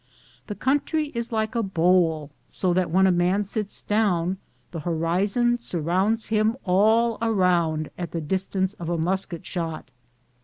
The 0.47 0.55
country 0.55 1.09
is 1.13 1.31
like 1.31 1.53
a 1.53 1.61
bowl, 1.61 2.31
so 2.47 2.73
that 2.73 2.89
when 2.89 3.05
a 3.05 3.11
man 3.11 3.43
sits 3.43 3.83
down, 3.83 4.39
the 4.71 4.79
horizon 4.79 5.57
surrounds 5.57 6.25
him 6.29 6.57
all 6.65 7.19
around 7.21 7.91
at 7.99 8.09
the 8.09 8.19
distance 8.19 8.73
of 8.73 8.89
a 8.89 8.97
musket 8.97 9.45
shot. 9.45 9.91